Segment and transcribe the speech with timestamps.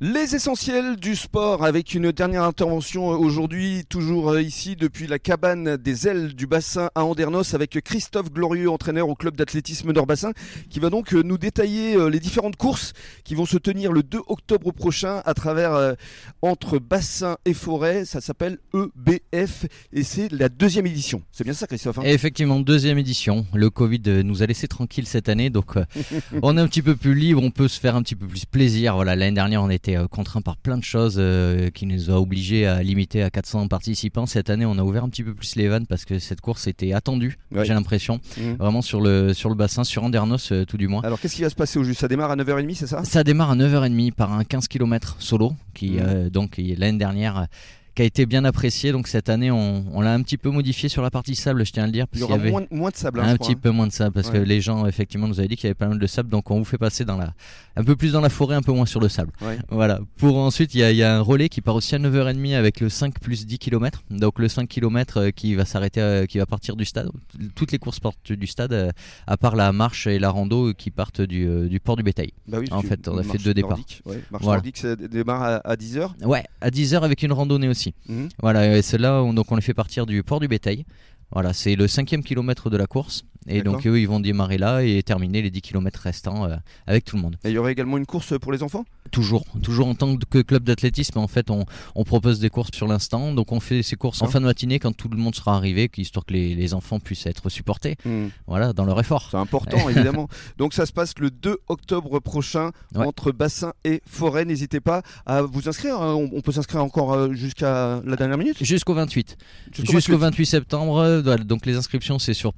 [0.00, 5.76] Les essentiels du sport avec une dernière intervention aujourd'hui, toujours euh, ici depuis la cabane
[5.76, 10.30] des ailes du bassin à Andernos avec Christophe Glorieux, entraîneur au club d'athlétisme Nord-Bassin,
[10.70, 12.92] qui va donc euh, nous détailler euh, les différentes courses
[13.24, 15.96] qui vont se tenir le 2 octobre prochain à travers
[16.42, 18.04] entre bassin et forêt.
[18.04, 21.22] Ça s'appelle EBF et c'est la deuxième édition.
[21.32, 22.02] C'est bien ça, Christophe hein?
[22.04, 23.46] Effectivement, deuxième édition.
[23.52, 25.74] Le Covid nous a laissé tranquille cette année, donc
[26.42, 28.44] on est un petit peu plus libre, on peut se faire un petit peu plus
[28.44, 28.94] plaisir.
[28.94, 32.14] Voilà, l'année dernière on était euh, contraint par plein de choses euh, qui nous a
[32.14, 34.26] obligés à limiter à 400 participants.
[34.26, 36.66] Cette année, on a ouvert un petit peu plus les vannes parce que cette course
[36.66, 38.52] était attendue, j'ai l'impression, mmh.
[38.58, 41.02] vraiment sur le, sur le bassin, sur Andernos euh, tout du moins.
[41.02, 43.04] Alors qu'est-ce qui va se passer au juste Ça démarre à 9h30, c'est ça?
[43.04, 46.30] Ça démarre à 9h30 par un 15 km solo qui, mmh.
[46.30, 47.46] donc l'année dernière
[47.98, 48.92] qui a été bien apprécié.
[48.92, 51.82] Donc cette année, on, l'a un petit peu modifié sur la partie sable, je tiens
[51.82, 52.06] à le dire.
[52.06, 53.18] Parce il y, avait moins, de sable.
[53.18, 55.56] Hein, un petit peu moins de sable parce que les gens effectivement nous avaient dit
[55.56, 56.28] qu'il y avait pas mal de sable.
[56.28, 57.34] Donc on vous fait passer dans la,
[57.74, 59.32] un peu plus dans la forêt, un peu moins sur le sable.
[59.68, 59.98] Voilà.
[60.16, 63.18] Pour ensuite, il y, a, un relais qui part aussi à 9h30 avec le 5
[63.18, 64.04] plus 10 km.
[64.10, 67.10] Donc le 5 km euh, qui va s'arrêter, euh, qui va partir du stade.
[67.56, 68.92] Toutes les courses partent du stade, euh,
[69.26, 72.32] à part la marche et la rando qui partent du, port du bétail.
[72.46, 73.80] Bah oui, en fait, on a fait deux départs.
[74.30, 77.87] Marche nordique, ça démarre à, 10h Ouais, à 10h avec une randonnée aussi.
[78.08, 78.28] Mhm.
[78.40, 80.84] Voilà, et celle-là, donc on les fait partir du port du bétail.
[81.30, 83.24] Voilà, c'est le cinquième kilomètre de la course.
[83.46, 87.04] Et donc eux, ils vont démarrer là et terminer les 10 km restants euh, avec
[87.04, 87.36] tout le monde.
[87.44, 88.84] Et il y aurait également une course pour les enfants?
[89.10, 91.64] Toujours, toujours en tant que club d'athlétisme, en fait, on,
[92.04, 93.32] propose des courses sur l'instant.
[93.32, 95.90] Donc on fait ces courses en fin de matinée quand tout le monde sera arrivé,
[95.96, 98.26] histoire que les, enfants puissent être supportés, hmm.
[98.46, 99.28] voilà, dans leur effort.
[99.30, 100.28] C'est important, évidemment.
[100.58, 104.44] Donc ça se passe le 2 octobre prochain entre bassin et forêt.
[104.44, 106.00] N'hésitez pas à vous inscrire.
[106.00, 106.14] Hein.
[106.14, 108.62] On, peut s'inscrire encore euh, jusqu'à la dernière minute?
[108.62, 109.36] Jusqu'au 28.
[109.72, 110.46] Jusqu'au 28.
[110.46, 111.22] septembre.
[111.44, 112.52] Donc les inscriptions, c'est sur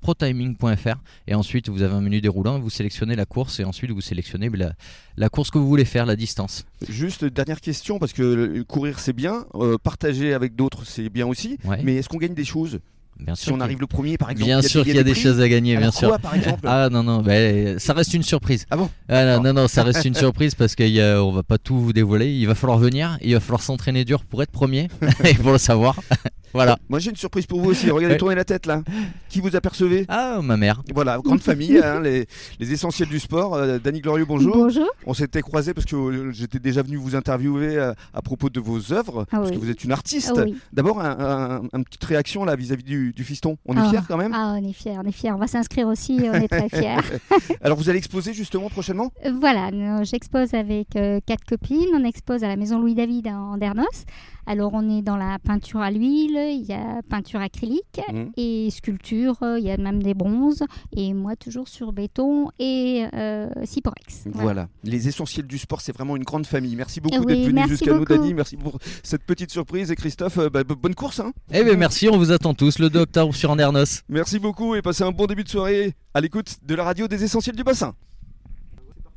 [0.76, 4.00] protiming.fr et ensuite, vous avez un menu déroulant, vous sélectionnez la course et ensuite vous
[4.00, 4.50] sélectionnez
[5.16, 6.64] la, course que vous voulez faire, la distance.
[6.88, 11.58] Juste dernière question, parce que courir c'est bien, euh, partager avec d'autres c'est bien aussi,
[11.82, 12.80] mais est-ce qu'on gagne des choses
[13.18, 14.46] Bien si on arrive le premier, par exemple.
[14.46, 16.18] Bien sûr qu'il y a des, choses à gagner, bien sûr.
[16.20, 18.66] par exemple Ah non non, bah, ça reste une surprise.
[18.70, 21.92] Ah bon ah, non, non, ça reste une surprise parce qu'on va pas tout vous
[21.92, 22.32] dévoiler.
[22.32, 24.88] Il va falloir venir, il va falloir s'entraîner dur pour être premier
[25.24, 26.00] et pour le savoir.
[26.52, 26.80] Voilà.
[26.88, 27.88] Moi j'ai une surprise pour vous aussi.
[27.92, 28.82] Regardez, tournez la tête là.
[29.30, 30.06] Qui vous apercevez?
[30.08, 30.82] Ah, ma mère.
[30.92, 32.26] Voilà, grande famille, hein, les,
[32.58, 33.54] essentiels du sport.
[33.54, 34.56] Euh, Dany Glorieux, bonjour.
[34.56, 34.88] Bonjour.
[35.06, 38.58] On s'était croisés parce que euh, j'étais déjà venu vous interviewer euh, à propos de
[38.58, 40.32] vos œuvres, ah parce que vous êtes une artiste.
[40.36, 43.56] Ah D'abord, un, petite réaction là vis-à-vis du, fiston.
[43.66, 43.88] On est ah.
[43.88, 44.32] fiers quand même?
[44.34, 45.30] Ah, on est fiers, on est fiers.
[45.30, 46.96] On va s'inscrire aussi, on est très fiers.
[47.62, 49.12] Alors vous allez exposer justement prochainement?
[49.38, 49.70] Voilà,
[50.02, 51.90] j'expose avec quatre copines.
[51.94, 54.06] On expose à la maison Louis David en Dernos.
[54.50, 58.22] Alors on est dans la peinture à l'huile, il y a peinture acrylique mmh.
[58.36, 59.19] et sculpture,
[59.58, 60.62] il y a même des bronzes
[60.96, 64.24] et moi toujours sur béton et euh, Ciporex.
[64.32, 64.68] Voilà.
[64.84, 66.76] les essentiels du sport, c'est vraiment une grande famille.
[66.76, 68.34] Merci beaucoup d'être venu jusqu'à nous, Dani.
[68.34, 71.20] Merci pour cette petite surprise et Christophe, euh, bah, bonne course.
[71.20, 71.32] Hein.
[71.52, 74.02] eh bien merci, on vous attend tous le 2 octobre sur Andernos.
[74.08, 77.24] Merci beaucoup et passez un bon début de soirée à l'écoute de la radio des
[77.24, 77.94] essentiels du bassin.